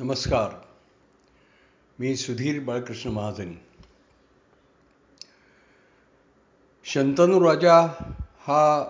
[0.00, 0.50] नमस्कार.
[1.98, 3.54] मी सुधीर बाळकृष्ण महाजनी.
[6.84, 7.80] शंतनू राजा
[8.40, 8.82] हा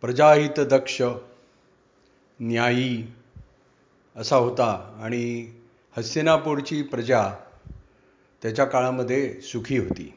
[0.00, 1.02] प्रजाहित दक्ष
[2.40, 3.06] न्यायी
[4.16, 5.52] असा होता आणि
[5.96, 7.34] हस्तिनापूरची प्रजा
[8.42, 10.14] त्याच्या काळामध्ये सुखी होती.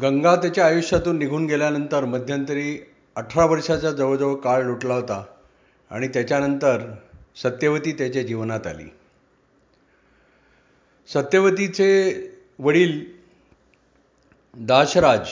[0.00, 2.78] गंगा त्याच्या आयुष्यातून निघून गेल्यानंतर मध्यंतरी
[3.16, 5.24] अठरा वर्षाचा जवळजवळ काळ लुटला होता
[5.90, 6.94] आणि त्याच्यानंतर
[7.42, 8.84] सत्यवती त्याच्या जीवनात आली.
[11.08, 12.14] सत्यवतीचे
[12.58, 13.04] वडील
[14.56, 15.28] दाशराज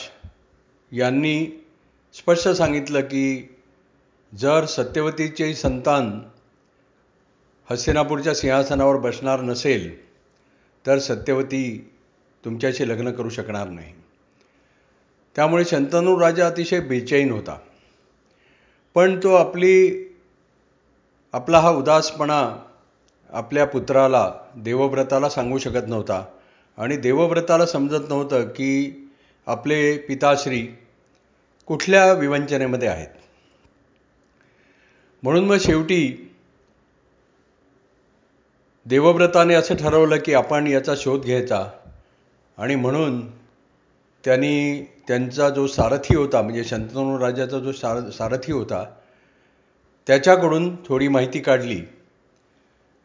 [0.92, 1.64] यांनी
[2.14, 3.56] स्पष्ट सांगितलं की
[4.34, 6.20] जर सत्यवतीचे संतान
[7.70, 10.06] हस्तिनापूरच्या सिंहासनावर बसणार नसेल
[10.86, 11.90] तर सत्यवती
[12.44, 13.94] तुमच्याशी लग्न करू शकणार नाही.
[15.36, 17.58] त्यामुळे शंतनू राजा अतिशय बेचैन होता.
[18.94, 20.05] पण तो आपली
[21.36, 22.56] आपला हा उदासपणा
[23.30, 26.24] आपल्या पुत्राला देवव्रताला सांगू शकत नव्हता.
[26.76, 29.08] आणि देवव्रताला समजत नव्हतं की
[29.46, 30.68] आपले पिताश्री
[31.66, 33.08] कुठल्या विवंचनेमध्ये आहेत.
[35.22, 36.32] म्हणून मग शेवटी
[38.86, 41.70] देवव्रताने असं ठरवलं की आपण याचा शोध घ्यायचा.
[42.58, 43.30] आणि म्हणून
[44.24, 48.84] त्यांनी त्यांचा जो सारथी होता म्हणजे शंतनू राजाचा जो सार सारथी होता
[50.06, 51.80] त्याच्याकडून थोडी माहिती काढली.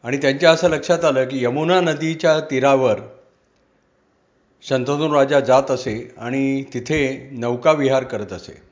[0.02, 3.00] आणि त्यांच्या असं लक्षात आलं की यमुना नदीच्या तीरावर
[4.62, 8.62] शंतनू राजा जात असे आणि तिथे नौकाविहार करत असे.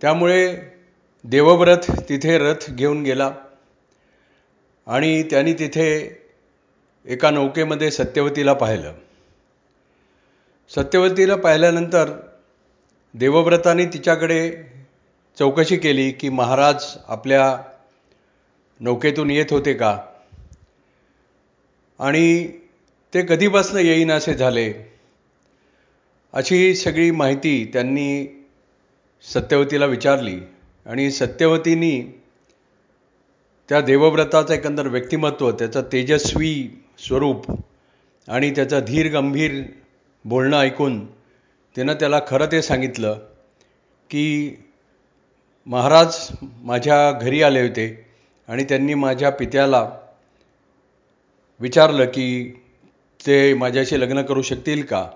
[0.00, 0.56] त्यामुळे
[1.24, 3.34] देवव्रत तिथे रथ घेऊन गेला.
[4.86, 6.16] आणि त्यांनी तिथे
[7.04, 8.92] एका नौकेमध्ये सत्यवतीला पाहिलं.
[10.74, 12.10] सत्यवतीला पाहिल्यानंतर
[13.14, 14.52] देवव्रताने तिच्याकडे
[15.40, 17.58] चौकशी केली की महाराज आपल्या
[18.80, 19.98] नौकेतून येत होते का?
[21.98, 22.48] आणि
[23.14, 24.72] ते कधीपासून येईन असे झाले?
[26.32, 28.26] अशी सगळी माहिती त्यांनी
[29.22, 30.40] सत्यवतीला विचारली.
[30.86, 32.22] आणि सत्यवतीनी
[33.68, 37.46] त्या देवव्रताचं एकंदर व्यक्तिमत्व त्याचं तेजस्वी स्वरूप
[38.28, 39.62] आणि त्याचं धीर गंभीर
[40.24, 41.06] बोलणं ऐकून
[41.76, 43.18] तिनं त्याला खरं ते सांगितलं
[44.10, 44.56] की
[45.66, 46.28] महाराज
[46.62, 48.06] माझ्या घरी आले होते
[48.48, 49.90] आणि त्यांनी माझ्या पित्याला
[51.60, 52.54] विचारलं की
[53.26, 55.10] ते माझ्याशी लग्न करू शकतील का?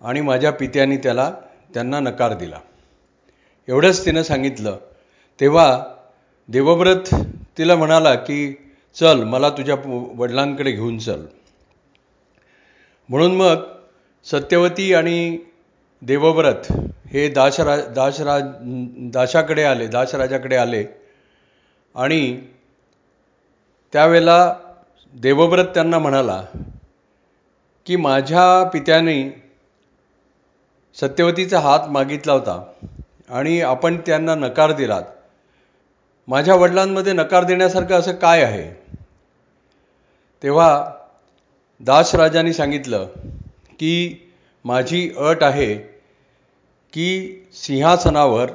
[0.00, 1.32] आणि माझ्या पित्याने त्याला
[1.74, 2.58] त्यांना नकार दिला.
[3.68, 4.76] एवढंच तिनं सांगितलं.
[5.40, 5.84] तेव्हा
[6.48, 7.14] देवव्रत
[7.58, 9.76] तिला म्हणाला की चल मला तुझ्या
[10.14, 11.24] वडिलांकडे घेऊन चल.
[13.08, 13.54] म्हणून मग
[14.24, 15.38] सत्यवती आणि
[16.02, 16.72] देवव्रत
[17.06, 18.42] हे दाशरा दाशराज
[19.12, 20.84] दाशाकडे आले दाशराजाकडे आले.
[21.94, 22.40] आणि
[23.92, 24.54] त्यावेळेला
[25.14, 26.44] देवव्रत त्यांना म्हणाला
[27.86, 29.16] की माझ्या पित्याने
[30.96, 32.62] सत्यवतीचा हात मागितला होता
[33.28, 35.02] आणि आपण त्यांना नकार दिलात.
[36.28, 38.70] माझ्या वडिलांमध्ये नकार देण्यासारखं असं काय आहे?
[40.42, 40.90] तेव्हा
[41.80, 43.06] दासराजाने सांगितलं
[43.70, 43.94] की
[44.64, 45.91] माझी अट आहे
[46.92, 48.50] की सिंहासनावर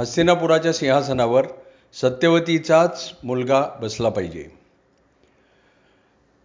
[0.00, 1.46] हस्तिनापुराच्या सिंहासनावर
[1.92, 4.48] सत्यवतीचाच मुलगा बसला पाहिजे.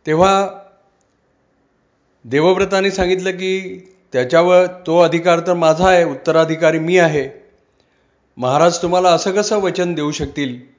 [0.06, 0.50] तेव्हा
[2.26, 3.80] देवव्रताने सांगितलं की
[4.14, 7.30] त्याच्यावर तो अधिकार तर माझा आहे उत्तराधिकारी मी आहे.
[8.38, 10.76] महाराज तुम्हाला असं कसं वचन देऊ शकतील?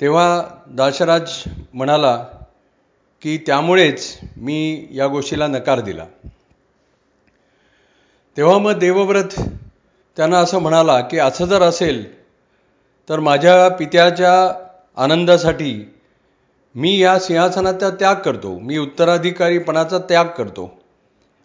[0.00, 1.30] तेव्हा दाशराज
[1.74, 2.16] म्हणाला
[3.22, 6.06] की त्यामुळेच मी या गोष्टीला नकार दिला.
[8.36, 9.40] तेव्हा मग देवव्रत
[10.16, 12.24] त्यांना असं म्हणाला की असं जर असेल
[13.08, 14.32] तर माझ्या पित्याच्या
[14.96, 15.92] आनंदासाठी
[16.74, 18.58] मी या सिंहासनाचा त्याग करतो.
[18.58, 20.78] मी उत्तराधिकारीपणाचा त्याग करतो.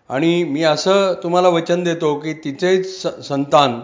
[0.10, 3.80] आणि मी असं तुम्हाला वचन देतो की तिचेच संतान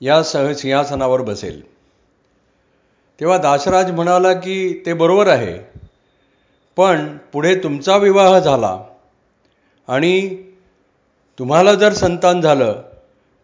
[0.00, 1.72] या सह सिंहासनावर बसेल.
[3.20, 5.58] तेव्हा दासराज म्हणाला की ते बरोबर आहे
[6.76, 8.78] पण पुढे तुमचा विवाह झाला
[9.88, 10.44] आणि
[11.42, 12.82] तुम्हाला जर संतान झालं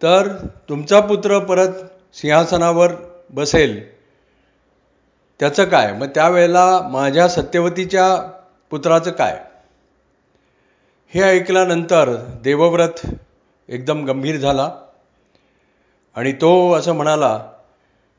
[0.02, 1.68] तर तुमचा पुत्र परत
[2.14, 2.92] सिंहासनावर
[3.30, 3.98] बसेल.
[5.40, 5.92] त्याचं काय?
[5.92, 8.32] मग त्यावेळेला माझ्या सत्यवतीच्या
[8.70, 9.44] पुत्राचं काय?
[11.14, 13.06] हे ऐकल्यानंतर देवव्रत
[13.68, 14.72] एकदम गंभीर झाला
[16.14, 17.50] आणि तो असं म्हणाला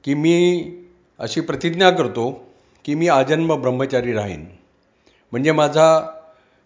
[0.04, 0.72] की मी
[1.20, 2.52] अशी प्रतिज्ञा करतो
[2.86, 4.46] की मी आजन्म ब्रह्मचारी राहीन.
[5.32, 6.18] म्हणजे माझा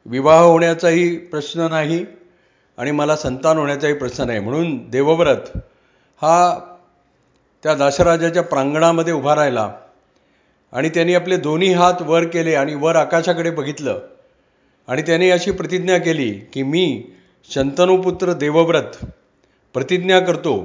[0.05, 2.05] विवाह होण्याचाही प्रश्न नाही
[2.77, 4.39] आणि मला संतान होण्याचाही प्रश्न नाही.
[4.39, 5.57] म्हणून देवव्रत
[6.21, 6.59] हा
[7.63, 9.73] त्या दाशराजाच्या प्रांगणामध्ये उभा राहिला
[10.73, 13.99] आणि त्यांनी आपले दोन्ही हात वर केले आणि वर आकाशाकडे बघितलं.
[14.87, 17.03] आणि त्याने अशी प्रतिज्ञा केली की मी
[17.49, 19.05] शंतनुपुत्र देवव्रत
[19.73, 20.55] प्रतिज्ञा करतो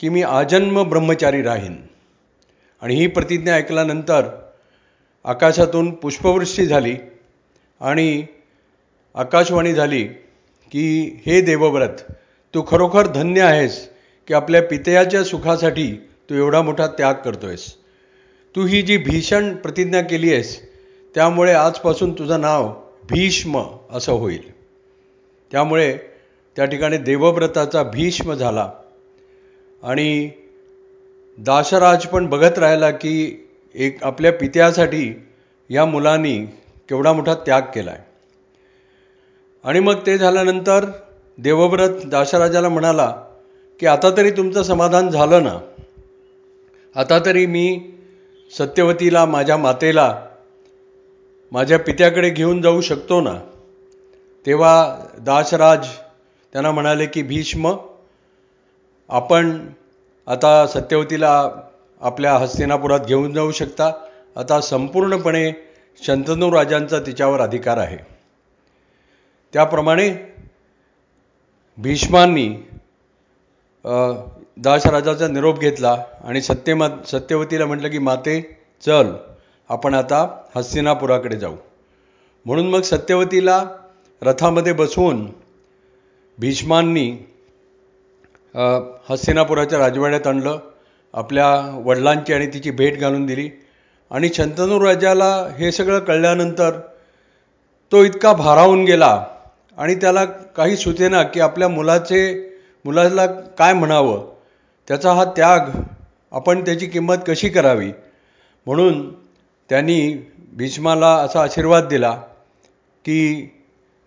[0.00, 1.76] की मी आजन्म ब्रह्मचारी राहीन.
[2.82, 4.28] आणि ही प्रतिज्ञा ऐकल्यानंतर
[5.24, 6.96] आकाशातून पुष्पवृष्टी झाली
[7.80, 8.26] आणि
[9.14, 10.08] आकाशवाणी झाली
[10.72, 12.02] की हे देवव्रत
[12.54, 13.88] तू खरोखर धन्य आहेस
[14.28, 15.92] की आपल्या पितयाच्या सुखासाठी
[16.30, 17.74] तू एवढा मोठा त्याग करतोयस.
[18.56, 20.60] तू ही जी भीषण प्रतिज्ञा केली आहेस
[21.14, 22.72] त्यामुळे आजपासून तुझं नाव
[23.10, 24.50] भीष्म असं होईल.
[25.50, 25.98] त्यामुळे
[26.56, 28.70] त्या ठिकाणी देवव्रताचा भीष्म झाला.
[29.82, 30.30] आणि
[31.38, 35.22] दाशराज पण बघत राहिला की एक आपल्या पित्यासाठी
[35.70, 36.38] या मुलांनी
[36.88, 38.11] केवढा मोठा त्याग केला आहे
[39.64, 40.84] आणि मग ते झाल्यानंतर
[41.38, 43.06] देवव्रत दाशराजाला म्हणाला
[43.80, 45.58] की आता तरी तुमचं समाधान झालं ना?
[46.96, 47.80] आता तरी मी
[48.58, 50.26] सत्यवतीला माझ्या मातेला
[51.52, 53.34] माझ्या पित्याकडे घेऊन जाऊ शकतो ना?
[54.46, 55.86] तेव्हा दासराज
[56.52, 57.76] त्यांना म्हणाले की भीष्म
[59.08, 59.58] आपण
[60.26, 61.50] आता सत्यवतीला
[62.00, 63.92] आपल्या हस्तिनापुरात घेऊन जाऊ शकता.
[64.36, 65.52] आता संपूर्णपणे
[66.02, 68.11] शंतनू राजांचा तिच्यावर अधिकार आहे.
[69.52, 70.08] त्याप्रमाणे
[71.78, 72.48] भीष्मांनी
[74.56, 78.40] दासराजाचा निरोप घेतला आणि सत्यमा सत्यवतीला म्हटलं की माते
[78.86, 79.12] चल
[79.70, 80.26] आपण आता
[80.56, 81.56] हस्तिनापुराकडे जाऊ.
[82.46, 83.64] म्हणून मग सत्यवतीला
[84.22, 85.26] रथामध्ये बसवून
[86.38, 87.08] भीष्मांनी
[89.08, 90.58] हस्तिनापुराच्या राजवाड्यात आणलं
[91.14, 91.48] आपल्या
[91.84, 93.48] वडिलांची आणि तिची भेट घालून दिली.
[94.10, 96.78] आणि शंतनू राजाला हे सगळं कळल्यानंतर
[97.92, 99.12] तो इतका भारावून गेला
[99.76, 102.50] आणि त्याला काही सुचेना की आपल्या मुलाचे
[102.84, 104.32] मुलाला काय म्हणावं?
[104.88, 105.60] त्याचा हा त्याग
[106.32, 107.90] आपण त्याची किंमत कशी करावी?
[108.66, 109.14] म्हणून
[109.68, 112.22] त्यांनी भीष्माला असा आशीर्वाद दिला
[113.04, 113.48] की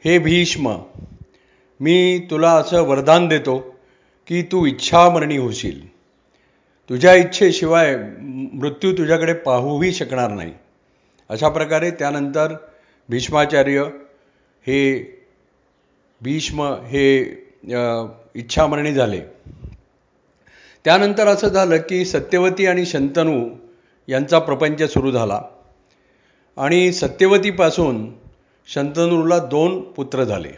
[0.06, 0.78] हे भीष्म
[1.80, 3.76] मी तुला असं वरदान देतो
[4.28, 5.96] की तू इच्छामरणी होशील.
[6.90, 7.98] तुझ्या इच्छेशिवाय
[8.54, 10.54] मृत्यू तुझ्याकडे पाहूही शकणार नाही.
[11.30, 12.54] अशा प्रकारे त्यानंतर
[13.10, 13.84] भीष्माचार्य
[14.68, 15.16] हे
[16.22, 17.24] भीष्म हे
[18.36, 19.22] इच्छामरणी झाले.
[20.86, 23.50] त्यानंतर असं झालं की सत्यवती आणि शंतनू
[24.08, 25.42] यांचा प्रपंच सुरू झाला.
[26.58, 28.06] आणि सत्यवतीपासून
[28.68, 30.52] शंतनूला दोन पुत्र झाले.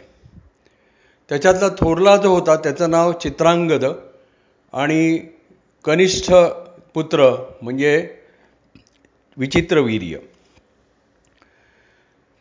[1.28, 3.84] त्याच्यातला थोरला जो होता त्याचं नाव चित्रांगद
[4.72, 5.18] आणि
[5.84, 6.32] कनिष्ठ
[6.94, 7.30] पुत्र
[7.62, 8.08] म्हणजे
[9.36, 10.18] विचित्रवीर्य.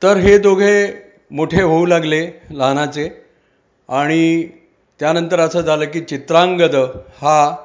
[0.01, 3.09] तर हे दोघे मोठे होऊ लागले लहानाचे.
[3.89, 4.47] आणि
[4.99, 6.75] त्यानंतर असं झालं की चित्रांगद
[7.21, 7.55] हा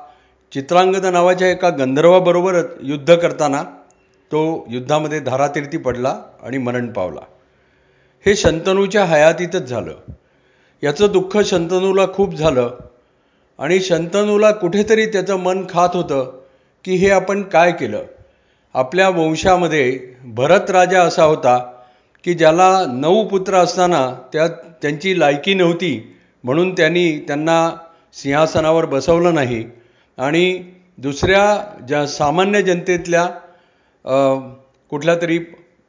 [0.53, 3.63] चित्रांगद नावाच्या एका गंधर्वाबरोबर युद्ध करताना
[4.33, 7.21] तो युद्धामध्ये धारातीर्थी पडला आणि मरण पावला.
[8.27, 9.95] हे शंतनूच्या हयातीतच झालं.
[10.83, 12.79] याचं दुःख शंतनूला खूप झालं
[13.59, 16.41] आणि शंतनूला कुठेतरी त्याचं मन खात होतं
[16.85, 18.03] की हे आपण काय केलं?
[18.75, 21.72] आपल्या वंशामध्ये भरत राजा असा होता
[22.25, 24.47] की ज्याला नऊ पुत्र असताना त्या
[24.83, 25.93] त्यांची लायकी नव्हती
[26.45, 27.59] म्हणून त्यांनी त्यांना
[28.15, 29.65] सिंहासनावर बसवलं नाही.
[30.19, 30.63] आणि
[30.99, 31.45] दुसऱ्या
[31.89, 33.27] ज्या सामान्य जनतेतल्या
[34.91, 35.39] कुठल्या तरी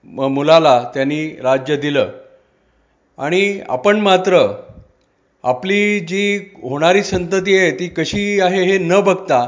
[0.05, 2.11] मुलाला त्यांनी राज्य दिलं.
[3.17, 4.39] आणि आपण मात्र
[5.43, 9.45] आपली जी होणारी संतती आहे ती कशी आहे हे न बघता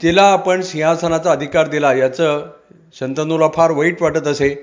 [0.00, 2.46] तिला आपण सिंहासनाचा अधिकार दिला याचं
[2.94, 4.54] शंतनूला फार वाईट वाटत असे.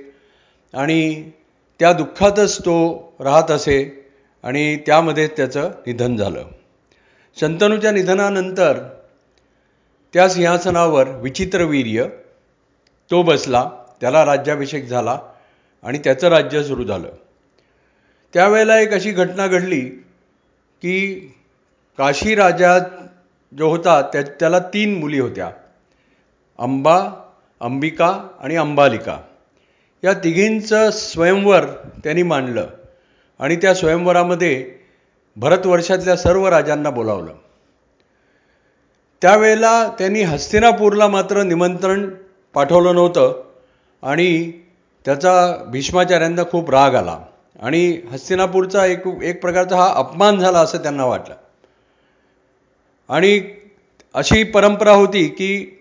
[0.75, 1.31] आणि
[1.79, 4.09] त्या दुःखातच तो राहत असे
[4.43, 6.45] आणि त्यामध्ये त्याचं निधन झालं.
[7.39, 8.79] शंतनूच्या निधनानंतर
[10.13, 12.07] त्या सिंहासनावर विचित्रवीर्य
[13.11, 13.69] तो बसला
[14.01, 15.19] त्याला राज्याभिषेक झाला
[15.83, 17.09] आणि त्याचं राज्य सुरू झालं.
[18.33, 19.81] त्यावेळेला एक अशी घटना घडली
[20.81, 21.15] की
[21.97, 22.79] काशी राजा
[23.57, 25.51] जो होता त्या त्याला तीन मुली होत्या.
[26.57, 27.09] अंबा
[27.59, 29.19] अंबिका आणि अंबालिका.
[30.03, 31.65] या तिघींचं स्वयंवर
[32.03, 32.67] त्यांनी मांडलं
[33.39, 34.71] आणि त्या स्वयंवरामध्ये
[35.37, 37.33] भरतवर्षातल्या सर्व राजांना बोलावलं.
[39.21, 42.09] त्यावेळेला त्यांनी हस्तिनापूरला मात्र निमंत्रण
[42.53, 43.41] पाठवलं नव्हतं
[44.03, 44.51] आणि
[45.05, 47.19] त्याचा भीष्माचार्यांना खूप राग आला
[47.61, 51.35] आणि हस्तिनापूरचा एक एक प्रकारचा हा अपमान झाला असं त्यांना वाटलं.
[53.09, 53.41] आणि
[54.13, 55.79] अशी परंपरा होती की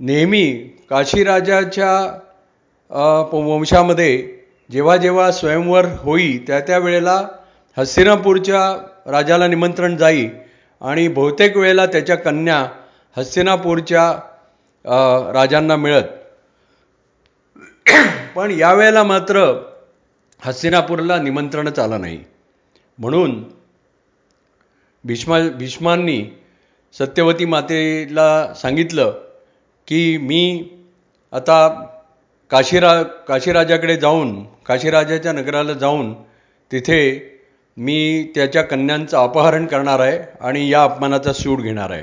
[0.00, 0.52] नेहमी
[0.90, 2.20] काशीराजाच्या
[2.90, 4.16] वंशामध्ये
[4.70, 7.28] जेव्हा जेव्हा स्वयंवर होई त्या त्या वेळेला
[7.76, 8.60] हस्तिनापूरच्या
[9.10, 10.28] राजाला निमंत्रण जाई
[10.80, 12.66] आणि बहुतेक वेळेला त्याच्या कन्या
[13.16, 14.10] हस्तिनापूरच्या
[15.32, 16.04] राजांना मिळत.
[18.36, 19.44] पण यावेळेला मात्र
[20.40, 22.18] हस्तिनापूरला निमंत्रणच आलं नाही.
[22.98, 23.42] म्हणून
[25.04, 26.24] भीष्मा भीष्मांनी
[26.98, 29.12] सत्यवती मातेला सांगितलं
[29.88, 30.42] की मी
[31.32, 31.58] आता
[32.50, 36.14] काशीरा काशीराजाकडे जाऊन काशीराजाच्या नगराला जाऊन
[36.72, 37.32] तिथे
[37.76, 42.02] मी त्याच्या कन्यांचं अपहरण करणार आहे आणि या अपमानाचा सूड घेणार आहे.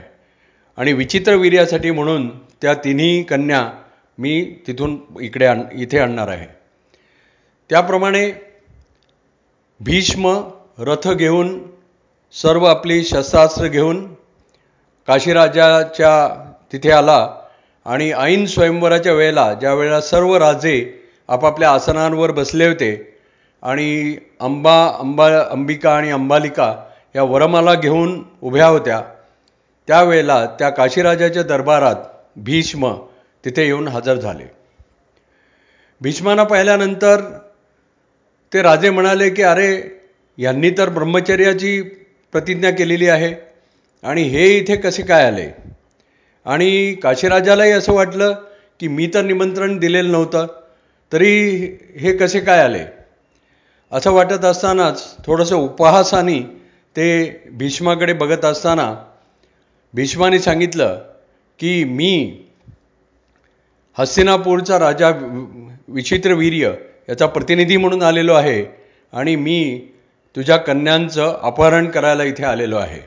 [0.77, 3.71] आणि विचित्र वीर्यासाठी म्हणून त्या तिन्ही कन्या
[4.17, 6.47] मी तिथून इकडे आण इथे आणणार आहे.
[7.69, 8.31] त्याप्रमाणे
[9.79, 11.63] भीष्म रथ घेऊन
[12.31, 14.13] सर्व आपली शस्त्रास्त्र घेऊन
[15.07, 17.35] काशीराजाच्या तिथे आला.
[17.85, 20.75] आणि ऐन स्वयंवराच्या वेळेला ज्या वेळेला सर्व राजे
[21.27, 23.17] आपापल्या आसनांवर बसले होते
[23.63, 26.75] आणि अंबा अंबा अंबिका आणि अंबालिका
[27.15, 29.01] या वरमाला घेऊन उभ्या होत्या
[29.87, 31.95] त्यावेळेला त्या काशीराजाच्या दरबारात
[32.35, 32.93] भीष्म
[33.43, 34.43] तिथे येऊन हजर झाले.
[36.01, 37.21] भीष्मांना पाहिल्यानंतर
[38.53, 39.99] ते राजे म्हणाले की अरे
[40.37, 41.81] यांनी तर ब्रह्मचर्याची
[42.33, 43.33] प्रतिज्ञा केलेली आहे
[44.03, 45.72] आणि हे इथे कसे काय आले?
[46.45, 48.33] आणि काशीराजालाही असं वाटलं
[48.79, 50.47] की मी तर निमंत्रण दिलेलं नव्हतं
[51.11, 51.31] तरी
[51.99, 52.83] हे कसे काय आले?
[53.91, 56.39] असं वाटत असतानाच थोडंसं उपहासाने
[56.95, 57.07] ते
[57.51, 58.93] भीष्माकडे बघत असताना
[59.93, 60.99] भीष्माने सांगितलं
[61.59, 62.13] की मी
[63.97, 65.09] हस्तिनापूरचा राजा
[65.87, 66.71] विचित्र वीर्य
[67.09, 68.63] याचा प्रतिनिधी म्हणून आलेलो आहे
[69.13, 69.57] आणि मी
[70.35, 72.99] तुझ्या कन्यांचं अपहरण करायला इथे आलेलो आहे.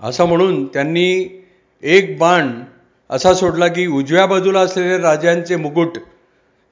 [0.00, 1.08] असं म्हणून त्यांनी
[1.82, 2.50] एक बाण
[3.10, 5.98] असा सोडला की उजव्या बाजूला असलेले राजांचे मुकुट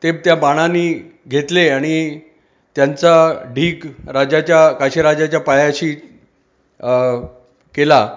[0.02, 0.92] ते त्या बाणाने
[1.28, 2.20] घेतले आणि
[2.76, 3.12] त्यांचा
[3.54, 5.92] ढीक राजाच्या काशीराजाच्या पायाशी
[7.74, 8.08] केला.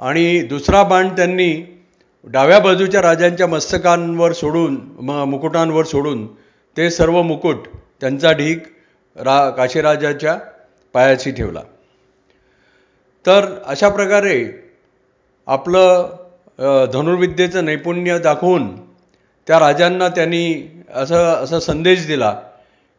[0.00, 1.52] आणि दुसरा बाण त्यांनी
[2.26, 6.26] डाव्या बाजूच्या राजांच्या मस्तकांवर सोडून म मुकुटांवर सोडून
[6.76, 7.66] ते सर्व मुकुट
[8.00, 8.62] त्यांचा ढीक
[9.16, 10.36] रा काशीराजाच्या
[10.94, 11.60] पायाशी ठेवला.
[13.24, 14.36] तर अशा प्रकारे
[15.46, 18.68] आपलं धनुर्विद्येचं नैपुण्य दाखवून
[19.46, 20.44] त्या राजांना त्यांनी
[20.94, 22.30] असं असा संदेश दिला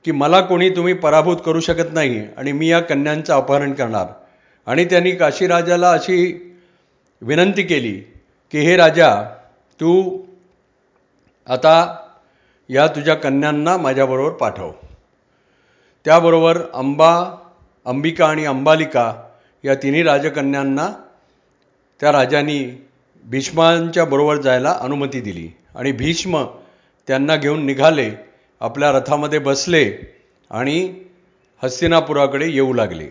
[0.06, 4.06] की मला कोणी तुम्ही पराभूत करू शकत नाही आणि मी या कन्यांचं अपहरण करणार.
[4.68, 6.18] आणि त्यांनी काशीराजाला अशी
[7.22, 7.94] विनंती केली
[8.52, 9.10] की हे राजा
[9.80, 10.20] तू
[11.48, 11.76] आता
[12.70, 14.72] या तुझ्या कन्यांना माझ्याबरोबर पाठव.
[16.06, 17.14] त्याबरोबर अंबा
[17.86, 19.14] अंबिका आणि अंबालिका
[19.64, 20.90] या तिन्ही राजकन्यांना
[22.02, 22.86] त्या राजांनी
[23.26, 25.48] भीष्मांच्या बरोबर जायला अनुमती दिली.
[25.76, 26.46] आणि भीष्म
[27.08, 28.12] त्यांना घेऊन निघाले
[28.60, 29.92] आपल्या रथामध्ये बसले
[30.52, 30.94] आणि
[31.64, 33.08] हस्तिनापुराकडे येऊ लागले.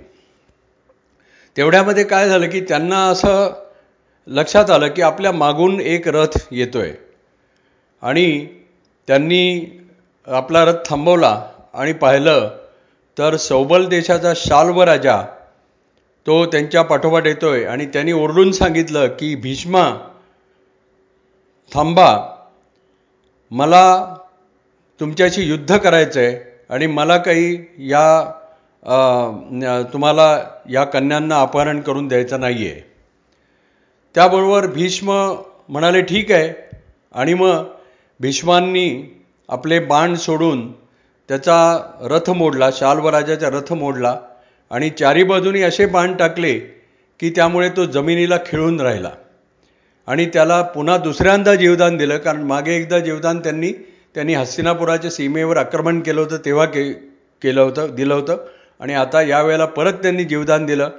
[1.56, 3.52] तेवढ्यामध्ये काय झालं की त्यांना असं
[4.26, 6.92] लक्षात आलं की आपल्या मागून एक रथ येतोय.
[8.02, 8.46] आणि
[9.06, 9.66] त्यांनी
[10.26, 12.50] आपला रथ थांबवला आणि पाहिलं
[13.18, 15.22] तर सौबल देशाचा शाल्व राजा
[16.26, 17.64] तो त्यांच्या पाठोपाठ येतोय.
[17.64, 19.84] आणि त्यांनी ओरडून सांगितलं की भीष्मा
[21.72, 22.08] थांबा.
[23.52, 24.16] मला
[25.00, 26.36] तुमच्याशी युद्ध करायचं आहे
[26.70, 27.56] आणि मला काही
[27.90, 28.04] या
[29.92, 30.26] तुम्हाला
[30.70, 32.80] या कन्यांना अपहरण करून द्यायचं नाही आहे
[34.14, 35.12] त्याबरोबर भीष्म
[35.68, 36.52] म्हणाले ठीक आहे.
[37.14, 37.64] आणि मग
[38.20, 38.88] भीष्मांनी
[39.48, 40.70] आपले बाण सोडून
[41.28, 41.58] त्याचा
[42.02, 44.16] रथ मोडला शाल्वराजाचा रथ मोडला.
[44.70, 46.58] आणि चारी बाजूनी असे बाण टाकले
[47.20, 49.10] की त्यामुळे तो जमिनीला खिळून राहिला.
[50.06, 53.72] आणि त्याला पुन्हा दुसऱ्यांदा जीवदान दिलं कारण मागे एकदा जीवदान त्यांनी
[54.14, 56.92] त्यांनी हस्तिनापुराच्या सीमेवर आक्रमण केलं होतं तेव्हा के
[57.42, 58.46] केलं होतं दिलं होतं.
[58.80, 60.90] आणि आता यावेळेला परत त्यांनी जीवदान दिलं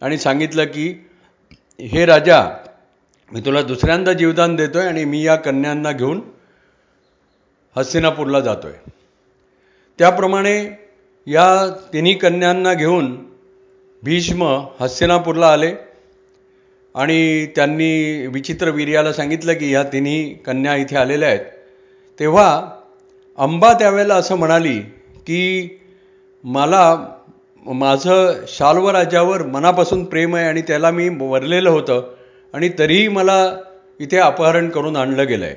[0.00, 1.08] आणि सांगितलं की
[1.80, 2.44] हे राजा
[3.32, 6.20] मी तुला दुसऱ्यांदा जीवदान देतोय आणि मी या कन्यांना घेऊन
[7.76, 8.72] हस्तिनापूरला जातोय.
[9.98, 10.87] त्याप्रमाणे
[11.28, 13.16] या तिन्ही कन्यांना घेऊन
[14.02, 14.44] भीष्म
[14.80, 15.72] हस्तिनापूरला आले
[16.94, 21.40] आणि त्यांनी विचित्र वीर्याला सांगितलं की ह्या तिन्ही कन्या इथे आलेल्या आहेत.
[22.20, 22.70] तेव्हा
[23.38, 24.78] अंबा त्यावेळेला असं म्हणाली
[25.26, 25.68] की
[26.44, 27.06] मला
[27.66, 32.14] माझं शाल्वराजावर मनापासून प्रेम आहे आणि त्याला मी वरलेलं होतं
[32.54, 33.56] आणि तरीही मला
[34.00, 35.54] इथे अपहरण करून आणलं गेलं आहे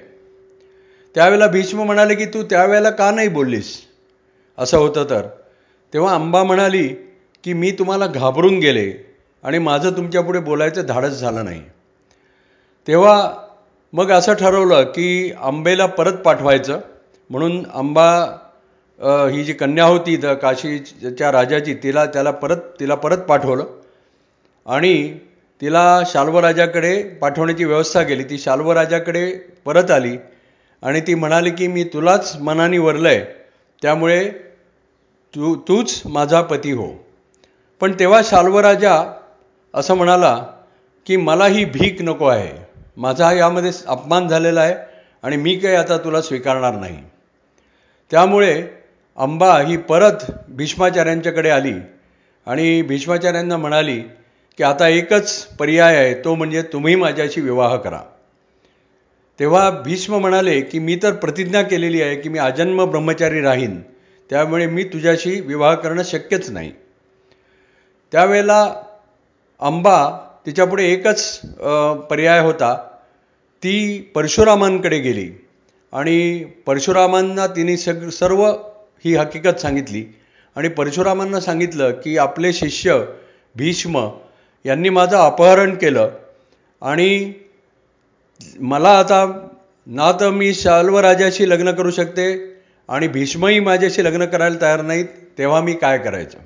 [1.15, 3.77] त्यावेळेला भीष्म म्हणाले की तू त्यावेळेला का नाही बोललीस?
[4.57, 5.21] असं होतं तर.
[5.93, 6.87] तेव्हा अंबा म्हणाली
[7.43, 8.91] की मी तुम्हाला घाबरून गेले
[9.43, 11.61] आणि माझं तुमच्यापुढे बोलायचं धाडस झालं नाही.
[12.87, 13.31] तेव्हा
[13.93, 16.79] मग असं ठरवलं की आंबेला परत पाठवायचं.
[17.29, 18.09] म्हणून अंबा
[19.31, 23.65] ही जी कन्या होती द काशीच्या राजाची तिला त्याला परत तिला परत पाठवलं.
[24.65, 25.17] आणि
[25.61, 28.23] तिला शाल्वराजाकडे पाठवण्याची व्यवस्था केली.
[28.23, 29.31] ती शाल्वराजाकडे
[29.65, 30.17] परत आली
[30.83, 33.23] आणि ती म्हणाली की मी तुलाच मनाने वरलं आहे
[33.81, 34.29] त्यामुळे
[35.35, 36.87] तू तूच माझा पती हो.
[37.81, 39.19] पण तेव्हा शाल्वराजा
[39.73, 40.45] असं म्हणाला
[41.07, 42.51] की मला ही भीक नको आहे.
[42.97, 44.75] माझा यामध्ये अपमान झालेला आहे
[45.23, 46.97] आणि मी काही आता तुला स्वीकारणार नाही.
[48.11, 48.63] त्यामुळे
[49.17, 51.73] अंबा ही परत भीष्माचार्यांच्याकडे आली
[52.45, 53.99] आणि भीष्माचार्यांना म्हणाली
[54.57, 57.99] की आता एकच पर्याय आहे तो म्हणजे तुम्ही माझ्याशी विवाह करा.
[59.39, 63.81] तेव्हा भीष्म म्हणाले की मी तर प्रतिज्ञा केलेली आहे की मी आजन्म ब्रह्मचारी राहीन.
[64.31, 66.71] त्यामुळे मी तुझ्याशी विवाह करणं शक्यच नाही.
[68.11, 68.75] त्यावेळेला
[69.59, 71.39] अंबा तिच्यापुढे एकच
[72.09, 72.75] पर्याय होता.
[73.63, 75.29] ती परशुरामांकडे गेली
[75.93, 78.45] आणि परशुरामांना तिने सग सर्व
[79.05, 80.05] ही हकीकत सांगितली
[80.55, 82.97] आणि परशुरामांना सांगितलं की आपले शिष्य
[83.55, 84.09] भीष्म
[84.65, 86.09] यांनी माझं अपहरण केलं
[86.81, 87.33] आणि
[88.59, 89.47] मला आता
[89.87, 92.50] ना तर मी शाल्वराजाशी लग्न करू शकते
[92.91, 95.05] आणि भीष्मही माझ्याशी लग्न करायला तयार नाहीत
[95.37, 96.37] तेव्हा मी काय करायचं?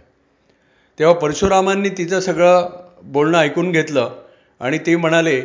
[0.99, 2.69] तेव्हा परशुरामांनी तिचं सगळं
[3.03, 4.15] बोलणं ऐकून घेतलं
[4.59, 5.41] आणि ते म्हणाले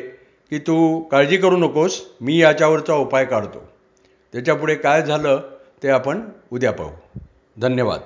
[0.51, 3.69] की तू काळजी करू नकोस मी याच्यावरचा उपाय काढतो.
[4.33, 5.41] त्याच्यापुढे काय झालं
[5.83, 6.21] ते आपण
[6.53, 6.91] उद्या पाहू.
[7.61, 8.01] धन्यवाद.